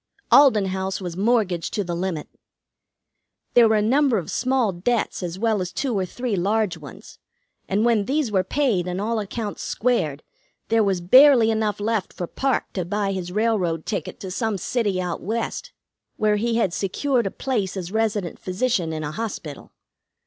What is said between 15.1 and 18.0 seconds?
West, where he had secured a place as